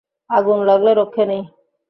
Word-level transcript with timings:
আগুন 0.29 0.59
লাগলে 0.69 0.91
রক্ষে 0.93 1.23
নেই। 1.25 1.41